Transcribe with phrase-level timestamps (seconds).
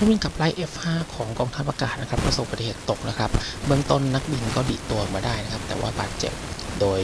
[0.00, 0.82] รื่อบินขับไล่ F5
[1.14, 3.30] ของกองทัพอากาศนะครับประสบอุบัติเหตุตกนะครับ
[3.66, 6.32] เบื้องต้นนักบินก็ดีตัวมาได้นะครับ แต่ว่าบาดเจ็บ
[6.80, 7.00] โดย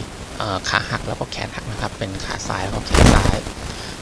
[0.68, 3.38] ขาหักแล้วก็แขนหักนะครับ เป็นขาซ้ายแล้วก็แขนซ้าย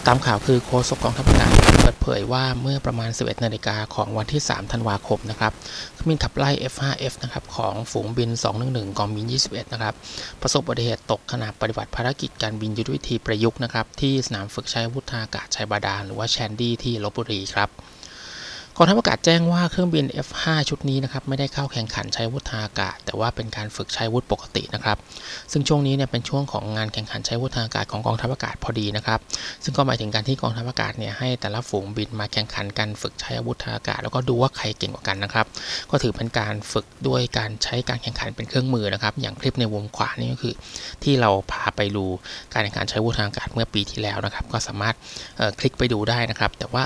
[0.07, 5.53] ตามข่าวคือโฆษกกองทัพอากาศเปิดเผยว่าเมื่อประมาณ 11 นาฬิกาของวันที่ 3 ธันวาคมนะครับ
[5.95, 8.31] เครื่องบินขับไล่ F5F นะครับของฝูงบิน
[8.65, 9.95] 211 กองบิน 21 นะครับ
[10.42, 17.69] ประสบอุบัติเหตุตกขณะปฏิบัติภารกิจการบินยุทธวิธีประยุกต์นะครับที่สนามฝึกใช้วุธอากาศชายบาดาลหรือว่าแชนดี้ที่ลบบุรีครับ
[18.77, 24.97] กองทัพอากาศแจ้งว่าเครื่องบิน F5 ชุดนี้นะครับไม่ได้เข้าแข่งขันใช้วุธทางอากาศ แต่ว่าเป็นการฝึกใช้วุธปกตินะครับ
[25.53, 29.21] ซึ่งช่วงนี้เนี่ยเป็นช่วงของงานแข่งขันใช้วุธทางอากาศของกองทัพอากาศพอดีนะครับ
[29.65, 35.47] ซึ่งก็หมายถึงการที่กองทัพอากาศเนี่ยให้แต่ละฝูงบินมาแข่งขันกันฝึกใช้อาวุธทางอากาศ แล้วก็ดูว่าใครเก่งกว่ากันนะครับ
[35.91, 40.55] ก็ถือเป็นการฝึกด้วยการใช้การแข่งขันเป็นเครื่องมือนะครับ อย่างคลิปในวงขวานี่ก็คือ
[41.03, 42.05] ที่เราพาไปดู
[42.53, 44.95] การแข่งขันใช้วุธทางอากาศเมื่อปีที่แล้วนะครับ ก็สามารถ
[45.59, 46.84] คลิกไปดูได้นะครับ แต่ว่า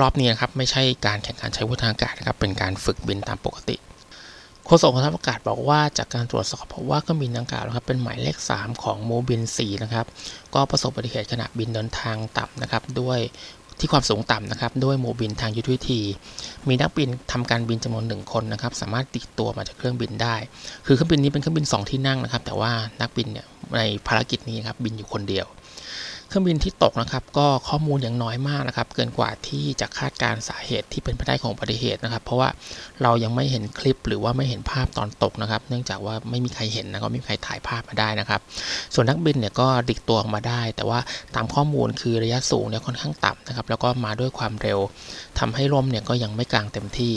[0.00, 3.76] รอบนี้นะครับไม่ใช่การแข่งขันใช้วุธทางอากาศนะครับเป็นการฝึกบินตามปกติ
[4.66, 10.06] โฆษกกองทัพอากาศบอกว่าจากการตรวจสอบพบว่าเครื่องบินดังกล่าวนะครับเป็นหมายเลข 3 ของโมบิน 4 นะครับ
[10.54, 13.18] ก็ประสบอุบัติเหตุขณะบินเดินทางต่ำนะครับ ด้วย
[13.80, 16.00] ที่ความสูงต่ำนะครับ ด้วยโมบินทางยุทธวิธี
[16.68, 20.36] มีนักบินทำการบินจำนวนหนึ่งคนนะครับ สามารถติดตัวมาจากเครื่องบินได้
[20.86, 25.46] คือเครื่องบินนี้เป็นเครื่องบิน 2 ที่นั่งนะครับ แต่ว่านักบินเนี่ยในภารกิจนี้ครับบินอยู่คนเดียว
[26.34, 32.48] ครื่องบินที่ตกนะครับก็ข้อมูลอย่างน้อยมากนะครับ เกินกว่าที่จะคาดการสาเหตุที่เป็นไปได้ของอุบัติเหตุนะครับ เพราะว่า
[33.02, 38.40] เรายังไม่เห็นคลิปหรือว่าไม่เห็นภาพตอนตกนะครับ เนื่องจากว่าไม่มีใครเห็นนะก็ไม่มีใครถ่ายภาพมาได้นะครับ
[38.94, 40.98] ส่วนนักบินเนี่ยก็ดิกตัวออกมาได้ แต่ว่า
[41.34, 44.78] ตามข้อมูลคือระยะสูงเนี่ยค่อนข้างต่ำนะครับแล้วก็มาด้วยความเร็ว
[45.38, 47.14] ทำให้ลมเนี่ยก็ยังไม่กลางเต็มที่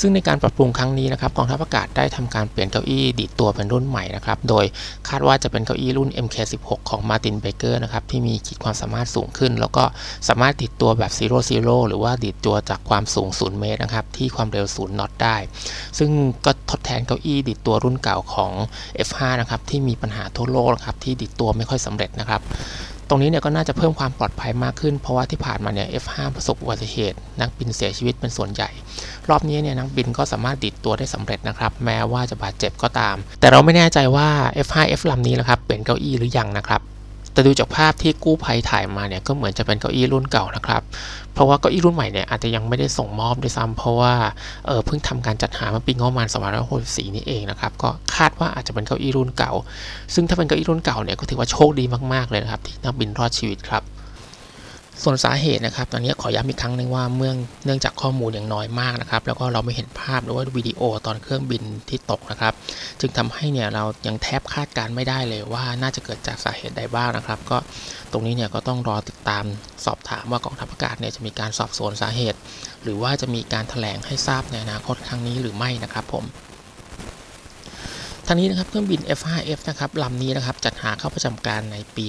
[0.00, 4.64] ซึ่งในการปรับปรุงครั้งนี้นะครับกองทัพอากาศได้ทำการเปลี่ยนเก้าอี้ดีดตัวเป็นรุ่นใหม่นะครับโดย
[5.08, 9.84] คาดว่าจะเป็นเก้าอี้รุ่น MK16 ของ Martin Baker นะครับที่มีขีดความสามารถสูงขึ้น แล้วก็
[10.28, 15.36] สามารถดิดตัวแบบ Zero Zero หรือว่าดิดตัวจากความสูง 0 เมตรนะครับที่ความเร็ว 0นอตได้
[15.98, 16.10] ซึ่ง
[16.44, 18.52] ก็ทดแทนเก้าอี้ดิดตัวรุ่นเก่าของ
[19.08, 22.42] F5 นะครับที่มีปัญหาทั่วโลกนะครับที่ดิดตัวไม่ค่อยสำเร็จนะครับ
[23.12, 28.70] รงนี้เนี่ยก็น่าจะเพิ่มความปลอดภัยมากขึ้น เพราะว่าที่ผ่านมาเนี่ย F5 ประสบอุบัติเหตุ นักบินเสียชีวิตเป็นส่วนใหญ่
[29.28, 34.28] รอบนี้เนี่ยนักบินก็สามารถดิดตัวได้สำเร็จนะครับ แม้ว่าจะบาดเจ็บก็ตาม แต่เราไม่แน่ใจว่า
[34.66, 36.80] F5F ลำนี้นะครับเป็นเก้าอี้หรือยังนะครับ
[37.32, 40.82] แต่ดูจากภาพที่กู้ภัยถ่ายมาเนี่ยก็เหมือนจะเป็นเก้าอี้รุ่นเก่านะครับ
[41.34, 44.14] เพราะว่าเก้าอี้รุ่นใหม่เนี่ยอาจจะยังไม่ได้ส่งมอบด้วยซ้ำเพราะว่า
[44.66, 46.28] เออเพิ่งทำการจัดหามาปีงบประมาณ
[46.72, 49.52] 2564นี่เองนะครับก็คาดว่าอาจจะเป็นเก้าอี้รุ่นเก่า
[50.14, 53.82] ซึ่งถ้าเป็นเก้าอี้รุ่นเก่าเนี่ยก็ถือว่าโชคดีมากๆเลยนะครับที่นักบินรอดชีวิตครับ
[55.04, 57.32] ส่วนสาเหตุนะครับตอนนี้ขอย้ำอีกครั้งนึงว่าเมื่อ
[57.64, 62.54] เนื่องจากข้อมูลอย่างน้อยมากนะครับ แล้วก็เราไม่เห็นภาพหรือว่าวิดีโอตอนเครื่องบินที่ตกนะครับ
[63.00, 67.56] จึงทำให้เนี่ยเรายังแทบคาดการไม่ได้เลยว่าน่าจะเกิดจากสาเหตุใดบ้างนะครับ ก็
[68.12, 69.44] ตรงนี้เนี่ยก็ต้องรอติดตาม
[69.84, 72.38] สอบถามว่ากองทัพอากาศเนี่ยจะมีการสอบสวนสาเหตุ
[72.82, 76.24] หรือว่าจะมีการถแถลงให้ทราบในอนาคตครั้งนี้หรือไม่นะครับผม
[78.26, 82.06] ทางนี้นะครับเครื่องบิน F5F นะครับลำนี้นะครับจัดหาเข้าประจำการในปี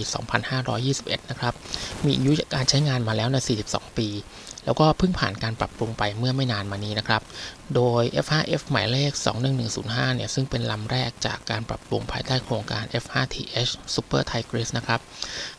[0.64, 1.54] 2521 นะครับ
[2.06, 3.38] มีอายุการใช้งานมาแล้วใน
[3.68, 4.08] 42 ปี
[4.66, 7.22] แล้วก็เพิ่งผ่านการปรับปรุงไปเมื่อไม่นานมานี้นะครับ
[7.76, 9.12] โดย F5F หมายเลข
[9.64, 15.00] 21105 เนี่ยซึ่งเป็นลำแรกจากการปรับปรุงภายใต้โครงการ F5TH Super Tigris นะครับ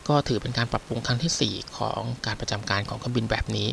[0.07, 3.67] ก็ถือเป็นการปรับปรุงครั้งที่ 4 ของการประจำการของเครื่องบินแบบนี้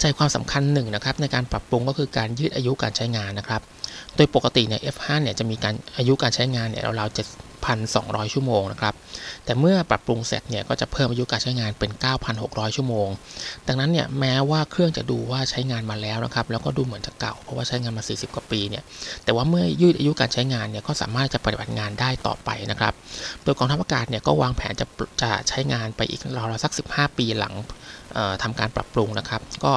[0.00, 3.62] ใจความสำคัญหนึ่งนะครับในการปรับปรุงก็คือการยืดอายุการใช้งานนะครับ
[4.16, 7.16] โดยปกติเนี่ย F5 เนี่ยจะมีการอายุการใช้งานเนี่ยราวๆ
[7.72, 8.94] 7,200 ชั่วโมงนะครับ
[9.44, 11.90] แต่เมื่อปรับปรุงเสร็จเนี่ยก็จะเพิ่มอายุการใช้งานเป็น
[12.34, 13.08] 9,600 ชั่วโมง
[13.68, 18.82] ดังนั้นเนี่ยแม้ว่าเครื่องจะดูว่าใช้งานมาแล้วนะครับ แล้วก็ดูเหมือนจะเก่าเพราะว่าใช้งานมา 40 กว่าปีเนี่ย
[19.24, 22.94] แต่ว่าเมื่อยืดอายุการใช้งานเนี่ยก็สามารถจะปฏิบัติงานได้ต่อไปนะครับ
[23.42, 24.86] โดยกองทัพอากาศเนี่ยก็วางแผนจะ
[25.22, 27.54] จะใช้งานไปอีกราวๆสัก 15 ปีหลัง
[28.42, 29.72] ทำการปรับปรุงนะครับ ก็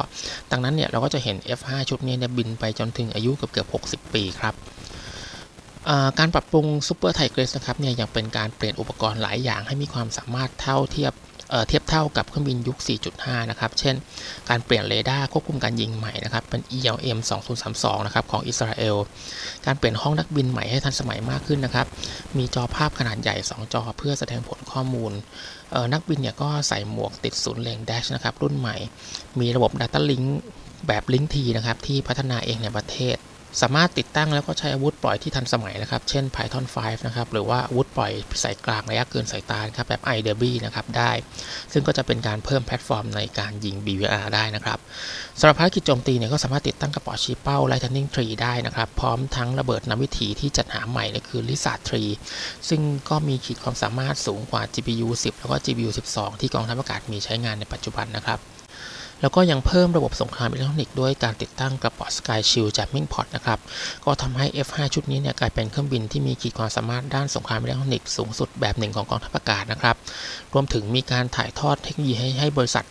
[0.50, 4.54] ดังนั้นเนี่ยเราก็จะเห็น F5 ชุดนี้เนี่ยบินไปจนถึงอายุเกือบเกือบ60 ปีครับ
[6.18, 11.12] การปรับปรุง Super Tigris นะครับเนี่ยยังเป็นการเปลี่ยนอุปกรณ์หลายอย่างให้มีความสามารถเท่าเทียบ
[11.68, 12.78] เทียบเท่ากับเครื่องบินยุค
[13.14, 13.94] 4.5 นะครับ เช่น
[14.48, 17.18] การเปลี่ยนเรดาร์ควบคุมการยิงใหม่นะครับ เป็น ELM
[17.62, 18.96] 2032 นะครับ ของอิสราเอล
[19.66, 21.86] การเปลี่ยนห้องนักบินใหม่ให้ทันสมัยมากขึ้นนะครับ
[22.38, 25.12] มีจอภาพขนาดใหญ่ 2 จอเพื่อแสดงผลข้อมูล
[25.92, 28.76] นักบินเนี่ยก็ใส่หมวกติดศูนย์เลงแดชนะครับ รุ่นใหม่
[29.40, 30.26] มีระบบ Data Link
[30.86, 33.16] แบบลิงก์ทีนะครับ ที่พัฒนาเองในประเทศ
[33.60, 38.12] สามารถติดตั้งแล้วก็ใช้อาวุธปล่อยที่ทันสมัยนะครับ เช่น Python 5 นะครับ หรือว่าอาวุธปล่อย
[38.42, 41.10] สายกลางระยะเกินสายตาครับแบบ I-Derby นะครับ ได้
[41.72, 44.78] ซึ่งก็จะเป็นการเพิ่มแพลตฟอร์มในการยิง BVR ได้นะครับ
[45.38, 52.10] สำหรับภารกิจโจมตีเนี่ยก็สามารถติดตั้งกระป๋อชี้เป้า Lightning Tree ได้นะครับ พร้อมทั้งระเบิดนำวิถีที่จัดหาใหม่ก็คือ Lizard Three
[52.68, 58.61] ซึ่งก็มีขีดความสามารถสูงกว่า GBU 10 แล้วก็ GBU 12 ที่กองทัพอากาศมีใช้งานในปัจจุบันนะครับ
[59.22, 63.58] แล้วก็ยังเพิ่มระบบสงครามอิเล็กทรอนิกส์ด้วยการติดตั้งกระป๋อ Sky Shield Jamming Pod นะครับ
[64.04, 69.96] ก็ทำให้ F5 ชุดนี้เนี่ยกลายเป็นเครื่องบินที่มีขีดความสามารถด้านสงครามอิเล็กทรอนิกส์สูงสุดแบบหนึ่งของกองทัพอากาศนะครับ
[70.52, 72.84] รวมถึงมีการถ่ายทอดเทคโนโลยีให้ให้บริษัท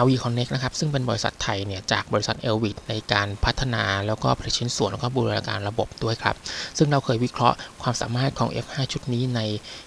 [0.00, 6.36] RV Connect นะครับ ซึ่งเป็นบริษัทไทยเนี่ยจากบริษัท e l v i t ในการพัฒนาแล้วก็ผลิตชิ้นส่วนแล้วก็บูรณาการระบบด้วยครับ
[6.78, 9.40] ซึ่งเราเคยวิเคราะห์ความสามารถของ F5 ชุดนี้ใน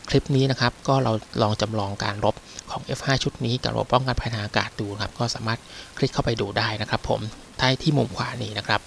[0.10, 1.12] คลิปนี้นะครับ ก็เรา
[1.42, 2.36] ลองจำลองการรบ
[2.72, 5.60] ของ F5 ชุดนี้กับระบบป้องกันภัยทางอากาศดูครับ ก็สามารถ
[5.98, 7.20] คลิกเข้าไปดูได้นะครับ ผม
[7.60, 8.82] ท้ายที่มุมขวานี้นะครับ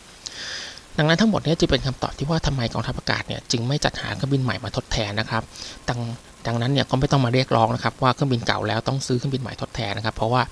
[0.98, 5.42] ดังนั้นทั้งหมดนี้จะเป็นคำตอบที่ว่าทำไมกองทัพอากาศเนี่ยจึงไม่จัดหาเครื่องบินใหม่มาทดแทนนะครับ
[5.88, 6.00] ดัง
[6.46, 10.42] ดังนั้นเนี่ยก็ไม่ต้องมาเรียกร้องนะครับว่าเครื่องบินเก่าแล้วต้องซื้อเครื่องบินใหม่ทดแทนนะครับ เพราะว่า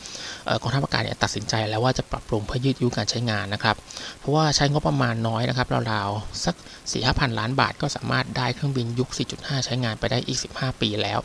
[0.62, 3.76] กองทัพอากาศเนี่ยตัดสินใจแล้วว่าจะปรับปรุงเพื่อยืดยุการใช้งานนะครับ
[4.19, 9.08] เพราะว่าใช้งบประมาณน้อยนะครับราวๆสัก4ี่ห้าพันล้านบาทก็สามารถได้เครื่องบินยุค
[9.38, 11.19] 4.5 ใช้งานไปได้อีก 15 ปีแล้ว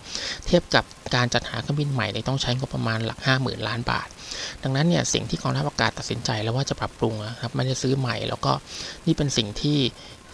[0.46, 0.84] เทียบกับ
[1.16, 4.08] การจัดหาเครื่องบินใหม่เนี่ยต้องใช้งบประมาณหลัก 50,000 ล้านบาท
[4.64, 8.52] ดังนั้นเนี่ยสิ่งที่กองทัพอากาศตัดสินใจแล้วว่าจะปรับปรุงนะครับไม่ได้ซื้อใหม่ แล้วก็
[9.06, 9.78] นี่เป็นสิ่งที่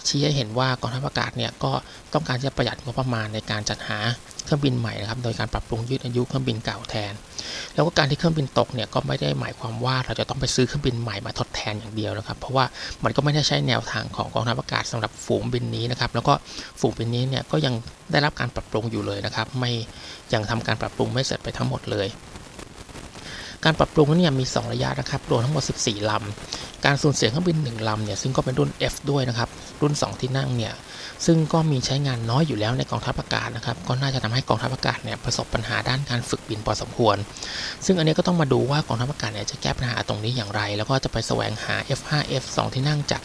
[0.10, 1.72] ชี้ให้เห็นว่ากองทัพอากาศเนี่ยก็
[2.14, 4.00] ต้องการจะประหยัดงบประมาณในการจัดหา
[4.46, 7.14] เครื่องบินใหม่นะครับโดยการปรับปรุงยืดอายุเครื่องบินเก่าแทน
[7.74, 12.66] แล้วก็การที่เครื่องบินตกเนี่ยก็ไม่ได้หมายความว่าเราจะต้องไปซื้อเครื่องบินใหม่มาทดแทนอย่างเดียวนะครับ เพราะว่า
[13.04, 16.34] มันก็ไม่ได้ใช้แนวทางของกองทัพอากาศสำหรับฝูงบินนี้นะครับแล้วก็
[16.80, 17.74] ฝูงบินนี้เนี่ยก็ยัง
[18.12, 19.72] ได้รับการปรับปรุงอยู่เลยนะครับไม่
[20.34, 22.08] ยังทำการปรับปรุงไม่เสร็จไปทั้งหมดเลย
[23.64, 29.50] การปรับปรุงเนี่ยมี 2 ระยะนะครับรวมทั้งหมด 14 ลำ การสูญเสียเครื่องบิน 1 ลำเนี่ยซึ่งก็เป็นรุ่น F ด้วยนะครับ
[29.82, 30.74] รุ่น 2 ที่นั่งเนี่ย
[31.26, 37.18] ซึ่งก็มีใช้งานน้อยอยู่แล้วในกองทัพอากาศนะครับ ก็น่าจะทำให้กองทัพอากาศเนี่ยประสบปัญหาด้านการฝึกบินพอสมควร
[37.86, 42.12] ซึ่งอันนี้ก็ต้องมาดูว่ากองทัพอากาศเนี่ยจะแก้ปัญหาตรงนี้อย่างไร แล้วก็จะไปแสวงหา F5
[42.44, 43.22] F2 ที่นั่งจาก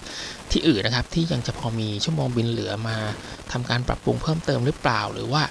[0.50, 2.96] ที่อื่นนะครับ ที่ยังจะพอมีชั่วโมงบินเหลือมา
[3.52, 5.42] ทำการปรับปรุงเพิ่มเติมหรือเปล่า หรือว่า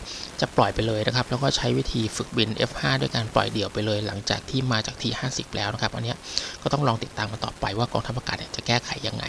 [0.42, 6.16] จะปล่อยไปเลยนะครับ แล้วก็ใช้วิธีฝึกบิน F5 ด้วยการปล่อยเดี่ยวไปเลย หลังจากที่มาจากที50แล้วนะครับ อันนี้
[6.62, 9.26] ก็ต้องลองติดตามกันต่อไปว่ากองทัพอากาศเนี่ยจะแก้ไขยังไง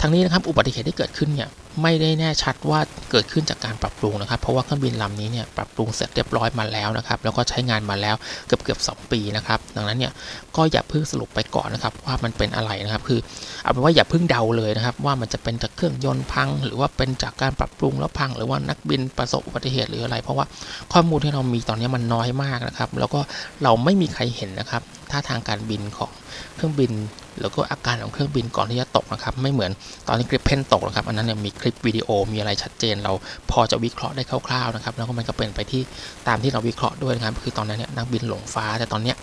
[0.00, 1.48] ทั้งนี้นะครับอุบัติเหตุที่เกิดขึ้นเนี่ย
[1.82, 2.80] ไม่ได้แน่ชัดว่า
[3.10, 8.16] เกิดขึ้นจากการปรับปรุงนะครับ เพราะว่าเครื่องบินลำนี้เนี่ยปรับปรุงเสร็จเรียบร้อยมาแล้วนะครับ แล้วก็ใช้งานมาแล้ว
[8.46, 10.12] เกือบเกือบสปีนะครับ ดังนั้นเนี่ย
[10.56, 13.20] ก็อย่าเพิ่งสรุปไปก่อนนะครับ ว่ามันเป็นอะไรนะครับ คือ
[13.62, 20.46] เอาเป็นว่าอย่าเพิ่งเดาเลยนะครับ ว่ามันจะเป็นจากเครื่องยนต์พัง หรือว่าเป็นจากการปรับปรุงแล้วพัง หรือว่านักบินประสบอุบัติเหตุหรืออะไร เพราะว่า
[20.92, 23.20] ข้อมูลที่เรามีตอนนี้มันน้อยมากนะครับ แล้วก็
[23.62, 26.10] เราไม่มีใครเห็นนะครับท่าทางการบินของ
[26.56, 26.92] เครื่องบิน
[27.40, 29.70] แล้วก็อาการของเครื่องบินก่อนที่จะตกนะครับ ไม่เหมือน
[30.08, 33.12] ตอนที่คลิปเพนตกนะครับ อันนั้นเนี่ยมีคลิปวิดีโอมีอะไรชัดเจน เรา
[33.50, 35.82] พอจะวิเคราะห์ได้คร่าวๆนะครับ แล้วก็มันก็เป็นไปที่
[36.28, 39.14] ตามที่เราวิเคราะห์ด้วยนะครับ คือตอนนั้นเนี่ยนักบินหลงฟ้า แต่ตอนนี้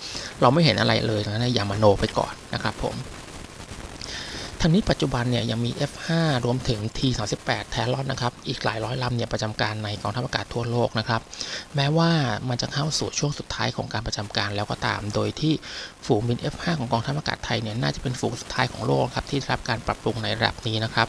[0.41, 2.95] เราไม่เห็นอะไรเลยนะอย่ามาโนไปก่อนนะครับผม
[4.61, 6.07] ทางนี้ปัจจุบันเนี่ยยังมี F5
[6.45, 11.21] รวมถึง T38 แทรอนนะครับ อีกหลายร้อยลำเนี่ยประจำการในกองทัพอากาศทั่วโลกนะครับ
[11.75, 12.11] แม้ว่า
[12.49, 15.53] มันจะเข้าสู่ช่วงสุดท้ายของการประจำการแล้วก็ตาม โดยที่
[16.05, 21.07] ฝูงบิน F5 ของกองทัพอากาศไทยเนี่ยน่าจะเป็นฝูงสุดท้ายของโลกครับที่รับการปรับปรุงในระดับนี้นะครับ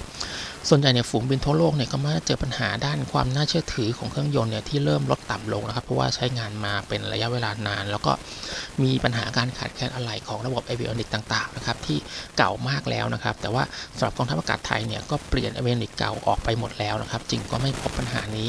[0.68, 8.12] ส่วนใหญ่เนี่ยฝูงบินทั่วโลกเนี่ยก็มาเจอปัญหาด้านความน่าเชื่อถือของเครื่องยนต์เนี่ยที่เริ่มลดต่ำลงนะครับ เพราะว่าใช้งานมาเป็นระยะเวลานาน แล้วก็
[8.82, 11.98] มีปัญหาการขาดแคลนอะไหล่ของระบบ avionic ต่างๆนะครับที่
[12.36, 13.62] เก่ามากแล้วนะครับ แต่ว่า
[13.96, 18.48] สำหรับกองทัพอากาศไทยเนี่ยก็เปลี่ยน avionic เก่าออกไปหมดแล้วนะครับ จึงก็ไม่พบปัญหานี้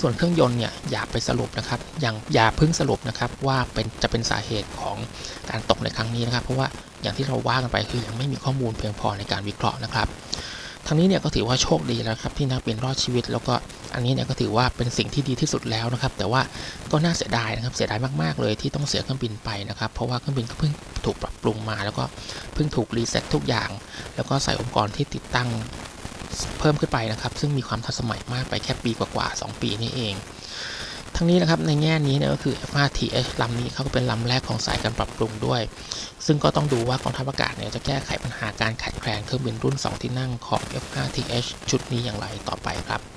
[0.00, 4.96] ส่วนเครื่องยนต์เนี่ยอย่าไปสรุปนะครับอย่างอย่าพึ่งสรุปนะครับว่าเป็นจะเป็นสาเหตุของ
[5.50, 6.68] การตกในครั้งนี้นะครับ เพราะว่า
[7.02, 10.08] อย่างที่เราว่ากันไปคือยังไม่มีข้อมูลเพียงพอในการวิเคราะห์นะครับ
[10.92, 13.54] ทั้งนี้เนี่ยก็ถือว่าโชคดีแล้วครับที่นักบินรอดชีวิต แล้วก็
[13.94, 16.40] อันนี้เนี่ยก็ถือว่าเป็นสิ่งที่ดีที่สุดแล้วนะครับ แต่ว่า
[16.92, 20.72] ก็น่าเสียดายนะครับเสียดายมากๆเลยที่ต้องเสียเครื่องบินไปนะครับเพราะว่าเครื่องบินก็เพิ่ง
[21.04, 22.04] ถูกปรับปรุงมา แล้วก็
[22.54, 23.70] เพิ่งถูกรีเซ็ตทุกอย่าง
[24.16, 25.48] แล้วก็ใส่อุปกรณ์ที่ติดตั้ง
[26.58, 30.14] เพิ่มขึ้นไปนะครับ ซึ่งมีความทันสมัยมากไปแค่ปีกว่าๆ2ปีนี่เอง
[31.22, 35.62] ทั้งนี้นะครับในแง่นี้เนี่ยก็คือ F5TH ลำนี้เขาก็เป็นลำแรกของสายการปรับปรุงด้วย
[36.26, 43.09] ซึ่งก็ต้องดูว่ากองทัพอากาศเนี่ยจะแก้ไขปัญหาการขาดแคลนเครื่องบินรุ่น 2 ที่นั่งของ F5TH ชุดนี้อย่างไรต่อไปครับ